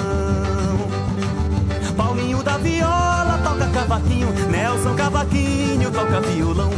Paulinho 1.96 2.42
da 2.42 2.56
viola 2.56 3.38
toca 3.44 3.68
cavaquinho, 3.68 4.28
Nelson 4.50 4.94
Cavaquinho 4.94 5.90
toca 5.90 6.20
violão. 6.22 6.70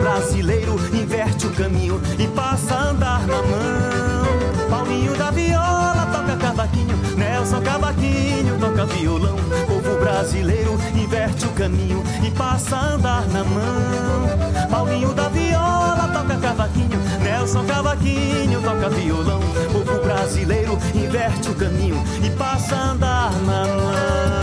Brasileiro 0.00 0.76
inverte 0.94 1.46
o 1.46 1.50
caminho 1.50 2.00
e 2.18 2.26
passa 2.28 2.74
a 2.74 2.90
andar 2.90 3.26
na 3.26 3.42
mão. 3.42 4.68
Paulinho 4.70 5.14
da 5.14 5.30
viola 5.30 6.06
toca 6.10 6.36
cavaquinho, 6.36 6.96
Nelson 7.16 7.60
Cavaquinho 7.60 8.58
toca 8.58 8.86
violão. 8.86 9.36
Povo 9.66 10.00
brasileiro 10.00 10.78
inverte 10.94 11.44
o 11.44 11.50
caminho 11.50 12.02
e 12.26 12.30
passa 12.30 12.76
a 12.76 12.94
andar 12.94 13.28
na 13.28 13.44
mão. 13.44 14.68
Paulinho 14.70 15.12
da 15.12 15.28
viola 15.28 16.08
toca 16.12 16.36
cavaquinho, 16.40 16.98
Nelson 17.22 17.64
Cavaquinho 17.66 18.62
toca 18.62 18.88
violão. 18.88 19.40
Povo 19.70 20.02
brasileiro 20.02 20.78
inverte 20.94 21.50
o 21.50 21.54
caminho 21.54 22.02
e 22.24 22.30
passa 22.30 22.74
a 22.74 22.90
andar 22.92 23.32
na 23.42 23.66
mão. 23.66 24.39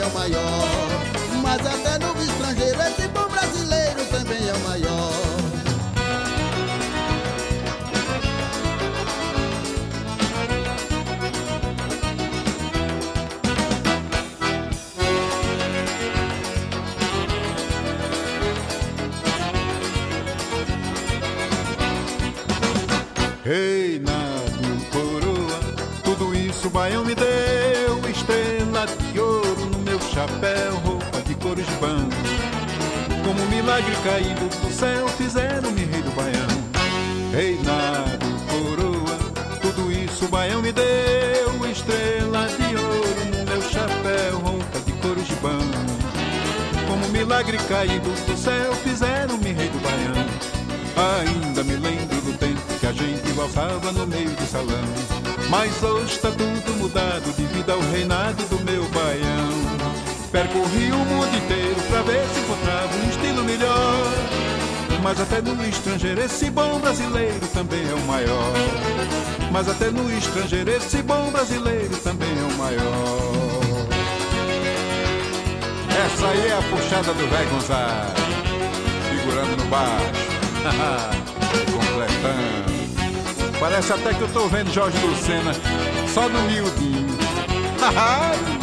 É 0.00 0.06
o 0.06 0.10
maior. 0.14 0.88
Mas 1.42 1.66
até 1.66 1.98
no 1.98 2.22
estrangeiro, 2.22 2.82
esse 2.82 3.08
bom 3.08 3.28
brasileiro 3.28 4.04
também 4.10 4.48
é 4.48 4.52
o 4.52 4.60
maior. 4.60 5.10
Reinado, 23.44 24.86
coroa, 24.92 25.60
tudo 26.04 26.34
isso 26.34 26.68
o 26.68 26.70
baião 26.70 27.04
me 27.04 27.14
deu. 27.14 27.49
Chapéu, 30.20 30.76
roupa 30.84 31.22
de 31.22 31.34
cores 31.36 31.66
de 31.66 31.74
banco. 31.76 32.14
Como 33.24 33.42
um 33.42 33.48
milagre 33.48 33.94
caído 34.04 34.48
do 34.60 34.70
céu, 34.72 35.08
fizeram-me 35.08 35.84
rei 35.84 36.02
do 36.02 36.10
baião. 36.10 36.60
Reinado, 37.32 38.26
coroa, 38.50 39.18
tudo 39.62 39.90
isso 39.90 40.26
o 40.26 40.28
baião 40.28 40.60
me 40.60 40.72
deu. 40.72 41.50
Estrela 41.70 42.46
de 42.48 42.76
ouro 42.76 43.24
no 43.30 43.44
meu 43.50 43.62
chapéu, 43.62 44.38
roupa 44.42 44.80
de 44.80 44.92
cores 44.94 45.26
de 45.26 45.34
banco. 45.36 45.90
Como 46.86 47.06
um 47.06 47.10
milagre 47.10 47.56
caído 47.68 48.10
do 48.10 48.36
céu, 48.36 48.74
fizeram-me 48.74 49.52
rei 49.52 49.68
do 49.68 49.78
baião. 49.78 50.26
Ainda 51.20 51.62
me 51.62 51.76
lembro 51.76 52.20
do 52.20 52.36
tempo 52.36 52.60
que 52.78 52.86
a 52.86 52.92
gente 52.92 53.30
valsava 53.32 53.92
no 53.92 54.06
meio 54.06 54.30
do 54.30 54.46
salão. 54.46 54.84
Mas 55.48 55.82
hoje 55.82 56.12
está 56.12 56.30
tudo 56.30 56.76
mudado 56.76 57.32
devido 57.36 57.70
ao 57.70 57.80
reinado 57.80 58.42
do 58.44 58.64
meu 58.64 58.82
baião. 58.90 59.69
Percorri 60.32 60.92
o 60.92 60.96
mundo 60.96 61.36
inteiro 61.36 61.80
pra 61.88 62.02
ver 62.02 62.24
se 62.28 62.38
encontrava 62.38 62.96
um 62.96 63.10
estilo 63.10 63.42
melhor. 63.42 64.06
Mas 65.02 65.20
até 65.20 65.40
no 65.42 65.66
estrangeiro 65.66 66.20
esse 66.20 66.50
bom 66.50 66.78
brasileiro 66.78 67.40
também 67.52 67.80
é 67.88 67.94
o 67.94 68.00
maior. 68.06 68.52
Mas 69.50 69.68
até 69.68 69.90
no 69.90 70.08
estrangeiro 70.16 70.70
esse 70.70 71.02
bom 71.02 71.30
brasileiro 71.32 71.96
também 71.96 72.28
é 72.28 72.54
o 72.54 72.58
maior. 72.58 73.50
Essa 76.04 76.28
aí 76.28 76.46
é 76.46 76.52
a 76.52 76.62
puxada 76.62 77.12
do 77.12 77.28
velho 77.28 77.50
Gonzaga, 77.50 78.14
segurando 79.10 79.56
no 79.56 79.64
baixo. 79.68 80.30
Completando. 81.72 82.70
Parece 83.58 83.92
até 83.92 84.14
que 84.14 84.20
eu 84.20 84.28
tô 84.28 84.46
vendo 84.46 84.72
Jorge 84.72 84.96
Lucena 85.04 85.52
só 86.14 86.28
no 86.28 86.40
miudinho. 86.42 87.18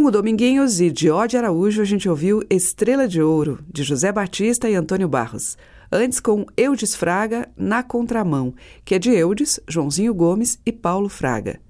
Com 0.00 0.06
o 0.06 0.10
Dominguinhos 0.10 0.80
e 0.80 0.90
Diode 0.90 1.36
Araújo, 1.36 1.82
a 1.82 1.84
gente 1.84 2.08
ouviu 2.08 2.42
Estrela 2.48 3.06
de 3.06 3.20
Ouro, 3.20 3.58
de 3.70 3.82
José 3.82 4.10
Batista 4.10 4.66
e 4.66 4.74
Antônio 4.74 5.06
Barros. 5.06 5.58
Antes, 5.92 6.18
com 6.20 6.46
Eudes 6.56 6.94
Fraga, 6.94 7.46
Na 7.54 7.82
Contramão, 7.82 8.54
que 8.82 8.94
é 8.94 8.98
de 8.98 9.10
Eudes, 9.10 9.60
Joãozinho 9.68 10.14
Gomes 10.14 10.58
e 10.64 10.72
Paulo 10.72 11.10
Fraga. 11.10 11.60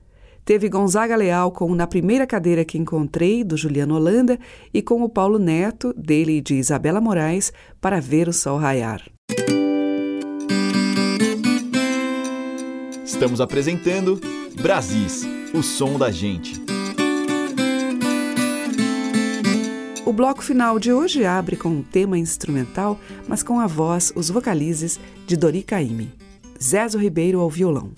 Teve 0.44 0.68
Gonzaga 0.68 1.16
Leal 1.16 1.50
com 1.50 1.74
Na 1.74 1.88
Primeira 1.88 2.24
Cadeira 2.24 2.64
que 2.64 2.78
Encontrei, 2.78 3.42
do 3.42 3.56
Juliano 3.56 3.96
Holanda, 3.96 4.38
e 4.72 4.80
com 4.80 5.02
o 5.02 5.08
Paulo 5.08 5.36
Neto, 5.36 5.92
dele 5.96 6.36
e 6.36 6.40
de 6.40 6.54
Isabela 6.54 7.00
Moraes, 7.00 7.52
Para 7.80 7.98
Ver 7.98 8.28
o 8.28 8.32
Sol 8.32 8.58
Raiar. 8.58 9.02
Estamos 13.04 13.40
apresentando 13.40 14.20
Brasis, 14.62 15.26
o 15.52 15.64
som 15.64 15.98
da 15.98 16.12
gente. 16.12 16.79
O 20.10 20.12
bloco 20.12 20.42
final 20.42 20.76
de 20.80 20.92
hoje 20.92 21.24
abre 21.24 21.54
com 21.54 21.68
um 21.68 21.82
tema 21.84 22.18
instrumental, 22.18 22.98
mas 23.28 23.44
com 23.44 23.60
a 23.60 23.68
voz, 23.68 24.12
os 24.16 24.28
vocalizes 24.28 24.98
de 25.24 25.36
Dori 25.36 25.62
Caymmi. 25.62 26.12
Zezo 26.60 26.98
Ribeiro 26.98 27.38
ao 27.38 27.48
violão. 27.48 27.92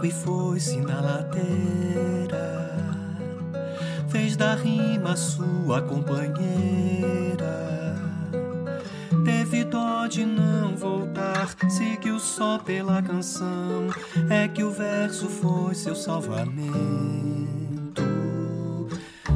Branco 0.00 0.06
e 0.06 0.10
foi-se 0.10 0.80
na 0.80 1.00
ladeira. 1.00 2.70
Fez 4.08 4.36
da 4.36 4.54
rima 4.54 5.14
sua 5.16 5.82
companheira. 5.82 6.40
Teve 9.24 9.64
dó 9.64 10.06
de 10.06 10.24
não 10.24 10.74
voltar, 10.76 11.54
seguiu 11.68 12.18
só 12.18 12.58
pela 12.58 13.02
canção. 13.02 13.88
É 14.28 14.48
que 14.48 14.64
o 14.64 14.70
verso 14.70 15.28
foi 15.28 15.74
seu 15.74 15.94
salvamento. 15.94 16.60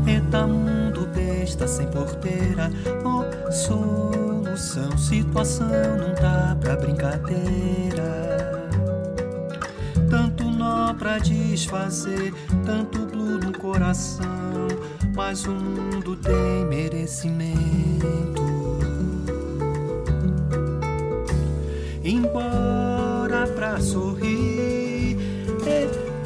Eita 0.06 0.46
mundo 0.46 1.08
besta 1.14 1.68
sem 1.68 1.86
porteira, 1.86 2.70
oh 3.04 3.24
solução, 3.52 4.98
situação 4.98 5.68
não 5.98 6.14
dá 6.14 6.56
pra 6.60 6.76
brincadeira. 6.76 8.43
Desfazer, 11.22 12.34
tanto 12.66 13.06
blue 13.06 13.38
no 13.38 13.52
coração, 13.56 14.68
mas 15.14 15.44
o 15.44 15.52
mundo 15.52 16.16
tem 16.16 16.66
merecimento. 16.68 17.54
Embora 22.02 23.46
pra 23.54 23.80
sorrir, 23.80 25.16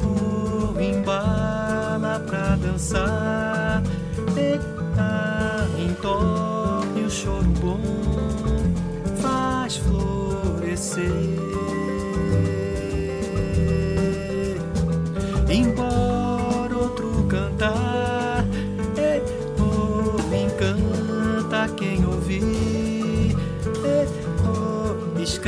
ou 0.03 0.81
embala 0.81 2.19
pra 2.27 2.55
dançar, 2.55 3.83
eita, 4.35 5.67
entorne 5.79 7.03
o 7.03 7.09
choro 7.09 7.47
bom, 7.61 7.79
faz 9.21 9.77
florescer. 9.77 11.28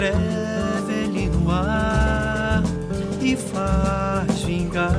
Escreve 0.01 0.93
ele 0.93 1.29
no 1.29 1.51
ar 1.51 2.63
e 3.21 3.35
faz 3.35 4.41
vingar. 4.41 4.95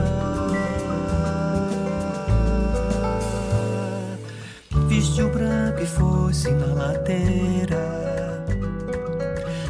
Vestiu 4.86 5.28
branco 5.30 5.80
e 5.80 5.86
foi-se 5.86 6.50
na 6.52 6.66
ladeira, 6.66 8.46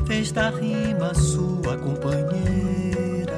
fez 0.07 0.33
da 0.33 0.51
rima 0.51 1.14
sua 1.14 1.78
companheira. 1.78 3.33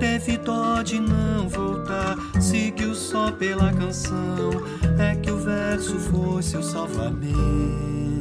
Teve 0.00 0.38
dó 0.38 0.82
de 0.82 0.98
não 0.98 1.48
voltar, 1.48 2.16
seguiu 2.40 2.94
só 2.94 3.30
pela 3.30 3.72
canção. 3.72 4.50
É 4.98 5.14
que 5.14 5.30
o 5.30 5.38
verso 5.38 5.98
foi 6.00 6.42
seu 6.42 6.62
salvamento. 6.62 8.15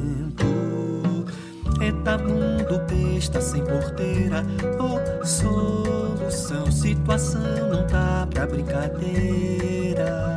Eita 1.85 2.17
mundo 2.17 2.81
besta 2.89 3.39
sem 3.39 3.63
porteira, 3.63 4.43
oh 4.79 5.23
solução, 5.23 6.71
situação 6.71 7.69
não 7.69 7.85
dá 7.85 8.27
pra 8.27 8.47
brincadeira. 8.47 10.35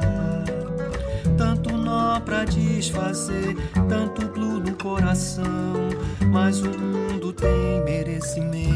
Tanto 1.38 1.74
nó 1.74 2.20
pra 2.20 2.44
desfazer, 2.44 3.56
tanto 3.88 4.26
blue 4.26 4.60
no 4.60 4.74
coração, 4.74 5.88
mas 6.30 6.60
o 6.60 6.68
mundo 6.68 7.32
tem 7.32 7.82
merecimento. 7.82 8.68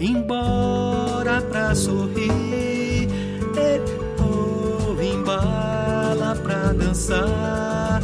embora 0.00 1.42
pra 1.42 1.74
sorrir, 1.74 3.08
eh, 3.56 3.80
oh, 4.20 5.00
embala 5.02 6.36
pra 6.36 6.72
dançar, 6.72 8.00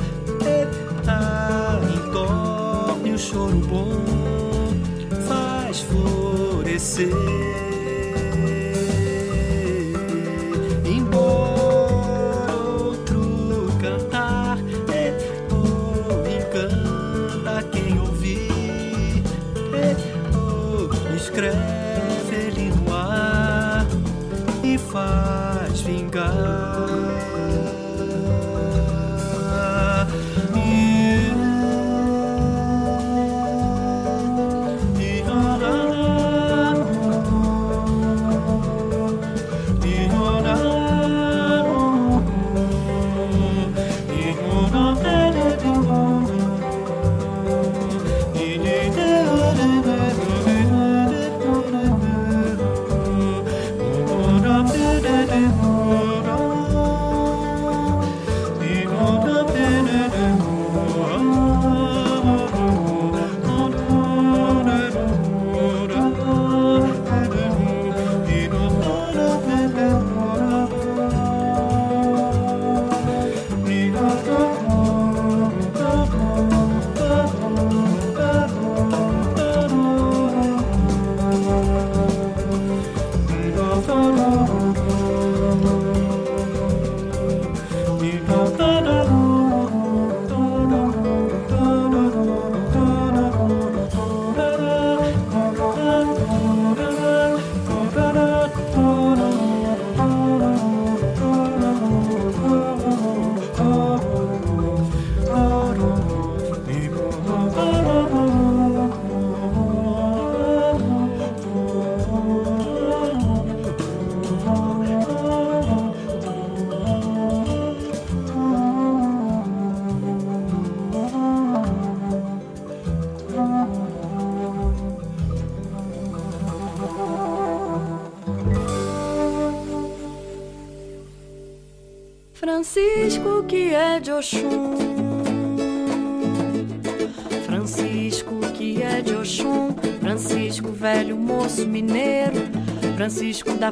o 3.17 3.19
choro 3.19 3.57
bom, 3.61 4.05
faz 5.27 5.81
florescer. 5.81 7.66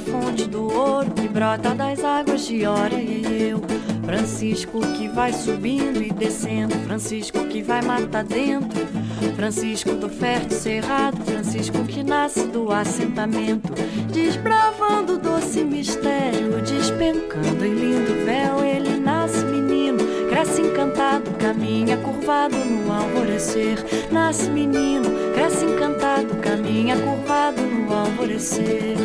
Fonte 0.04 0.46
do 0.46 0.62
ouro 0.72 1.10
que 1.10 1.28
brota 1.28 1.74
das 1.74 2.04
águas 2.04 2.46
de 2.46 2.66
Ora 2.66 2.94
e 2.94 3.50
eu. 3.50 3.60
Francisco 4.04 4.80
que 4.96 5.08
vai 5.08 5.32
subindo 5.32 6.02
e 6.02 6.12
descendo. 6.12 6.74
Francisco 6.86 7.44
que 7.46 7.62
vai 7.62 7.82
matar 7.82 8.24
dentro. 8.24 8.86
Francisco 9.34 9.92
do 9.92 10.08
fértil 10.08 10.58
cerrado. 10.58 11.16
Francisco 11.24 11.84
que 11.84 12.02
nasce 12.02 12.46
do 12.46 12.70
assentamento. 12.70 13.72
Desbravando 14.12 15.14
o 15.14 15.18
doce 15.18 15.64
mistério. 15.64 16.60
Despencando 16.62 17.64
em 17.64 17.74
lindo 17.74 18.24
véu. 18.24 18.64
Ele 18.64 18.98
nasce 19.00 19.44
menino. 19.44 19.98
cresce 20.28 20.60
encantado, 20.62 21.30
caminha 21.38 21.96
curvado 21.96 22.56
no 22.56 22.92
alvorecer. 22.92 23.78
Nasce 24.10 24.50
menino, 24.50 25.08
cresce 25.34 25.64
encantado, 25.64 26.34
caminha 26.36 26.96
curvado 26.96 27.62
no 27.62 27.92
alvorecer. 27.92 29.03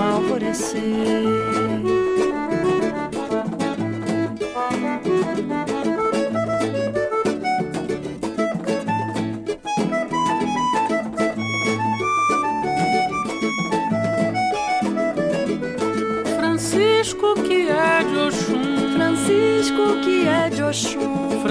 Alvorecer. 0.00 1.39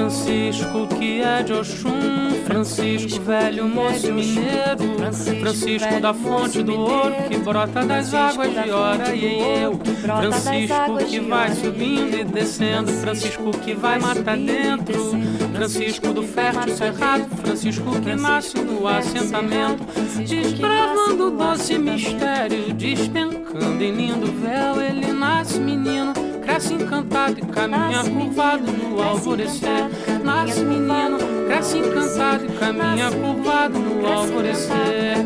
Francisco 0.09 0.87
que 0.87 1.21
é 1.21 1.43
de 1.43 1.53
Oxum. 1.53 2.31
Francisco, 2.43 3.21
velho 3.21 3.67
moço 3.67 4.11
mineiro. 4.11 4.97
Francisco, 5.39 5.99
da 6.01 6.15
fonte 6.15 6.63
do 6.63 6.79
ouro 6.79 7.13
que 7.29 7.37
brota 7.37 7.85
das 7.85 8.11
águas 8.11 8.51
de 8.51 8.71
hora 8.71 9.13
e 9.13 9.61
eu. 9.61 9.79
Francisco 10.01 10.97
que 11.07 11.19
vai 11.19 11.53
subindo 11.53 12.15
e 12.15 12.23
descendo. 12.23 12.91
Francisco 12.91 13.51
que 13.51 13.75
vai 13.75 13.99
matar 13.99 14.35
dentro. 14.35 15.11
Francisco 15.53 16.11
do 16.11 16.23
fértil 16.23 16.75
cerrado. 16.75 17.29
Francisco 17.43 18.01
que 18.01 18.15
nasce 18.15 18.57
no 18.57 18.87
assentamento. 18.87 19.85
Desbravando 20.27 21.27
o 21.27 21.29
doce 21.29 21.77
mistério. 21.77 22.73
Despencando 22.73 23.83
em 23.83 23.91
lindo 23.91 24.25
véu. 24.41 24.81
Ele 24.81 25.13
nasce 25.13 25.59
menino. 25.59 26.13
Cresce 26.41 26.73
encantado 26.73 27.37
e 27.39 27.45
caminha 27.45 28.03
curvado 28.03 28.71
no 28.71 28.99
alvorecer. 29.03 29.98
Nasce 30.39 30.63
menino, 30.63 31.17
cresce 31.47 31.77
encantado 31.79 32.45
e 32.45 32.57
caminha 32.57 33.11
curvado 33.11 33.77
no 33.77 34.07
alvorecer. 34.07 35.17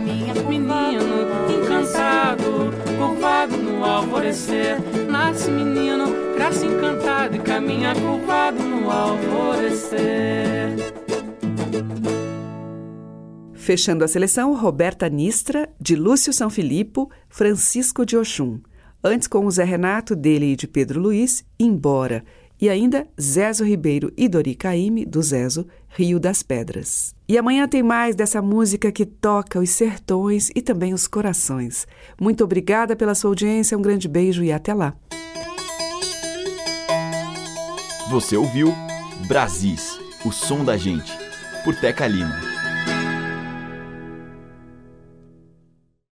Menino, 0.49 1.27
encantado, 1.53 2.73
curvado 2.97 3.55
no 3.55 3.85
alvorecer. 3.85 4.81
Nasce 5.07 5.51
menino, 5.51 6.05
cresce 6.33 6.65
encantado 6.65 7.35
e 7.35 7.39
caminha 7.39 7.93
curvado 7.93 8.63
no 8.63 8.89
alvorecer. 8.89 10.71
Fechando 13.53 14.03
a 14.03 14.07
seleção, 14.07 14.55
Roberta 14.55 15.07
Nistra, 15.09 15.69
de 15.79 15.95
Lúcio 15.95 16.33
São 16.33 16.49
Filippo, 16.49 17.11
Francisco 17.29 18.03
de 18.03 18.17
Oxum. 18.17 18.59
Antes 19.03 19.27
com 19.27 19.45
o 19.45 19.51
Zé 19.51 19.63
Renato, 19.63 20.15
dele 20.15 20.53
e 20.53 20.55
de 20.55 20.65
Pedro 20.65 20.99
Luiz, 20.99 21.45
Embora. 21.59 22.23
E 22.59 22.69
ainda 22.69 23.07
Zezo 23.19 23.65
Ribeiro 23.65 24.11
e 24.15 24.29
Dori 24.29 24.55
Caymmi, 24.55 25.05
do 25.05 25.21
Zezo, 25.21 25.67
Rio 25.89 26.19
das 26.19 26.41
Pedras. 26.41 27.13
E 27.27 27.37
amanhã 27.37 27.67
tem 27.67 27.83
mais 27.83 28.15
dessa 28.15 28.41
música 28.41 28.91
que 28.91 29.05
toca 29.05 29.59
os 29.59 29.69
sertões 29.69 30.49
e 30.55 30.61
também 30.61 30.93
os 30.93 31.07
corações. 31.07 31.87
Muito 32.19 32.43
obrigada 32.43 32.95
pela 32.95 33.15
sua 33.15 33.31
audiência, 33.31 33.77
um 33.77 33.81
grande 33.81 34.07
beijo 34.07 34.43
e 34.43 34.51
até 34.51 34.73
lá. 34.73 34.93
Você 38.09 38.37
ouviu 38.37 38.73
Brasis, 39.27 39.97
o 40.25 40.31
som 40.31 40.63
da 40.63 40.77
gente, 40.77 41.11
por 41.63 41.75
Teca 41.75 42.05
Lima. 42.05 42.52